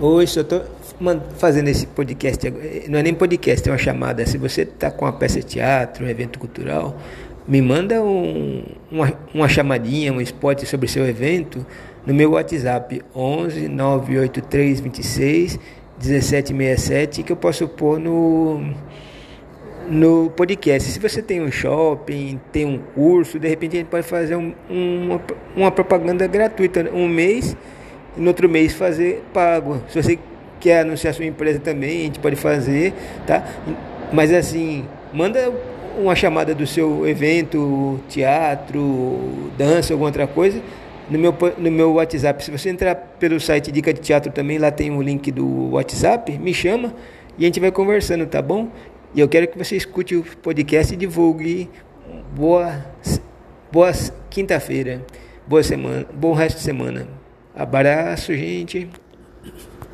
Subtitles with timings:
[0.00, 0.62] Oi, só estou
[1.38, 2.48] fazendo esse podcast,
[2.88, 4.24] não é nem podcast, é uma chamada.
[4.24, 6.96] Se você está com uma peça de teatro, um evento cultural,
[7.48, 11.66] me manda um, uma, uma chamadinha, um spot sobre seu evento
[12.06, 15.58] no meu WhatsApp 11 983 26
[16.00, 18.72] 1767 que eu posso pôr no
[19.90, 20.92] no podcast.
[20.92, 24.54] Se você tem um shopping, tem um curso, de repente a gente pode fazer um,
[24.70, 25.20] uma,
[25.56, 27.56] uma propaganda gratuita um mês
[28.16, 29.80] no outro mês fazer pago.
[29.88, 30.18] Se você
[30.60, 32.92] quer anunciar sua empresa também, a gente pode fazer,
[33.26, 33.44] tá?
[34.12, 35.52] Mas assim, manda
[35.98, 40.60] uma chamada do seu evento, teatro, dança, alguma outra coisa,
[41.10, 42.44] no meu, no meu WhatsApp.
[42.44, 45.72] Se você entrar pelo site Dica de Teatro também, lá tem o um link do
[45.72, 46.94] WhatsApp, me chama
[47.36, 48.68] e a gente vai conversando, tá bom?
[49.14, 51.68] E eu quero que você escute o podcast e divulgue.
[52.34, 52.84] Boa,
[53.72, 53.92] boa
[54.30, 55.04] quinta-feira,
[55.46, 57.17] boa semana, bom resto de semana.
[57.58, 58.88] Abraço, gente.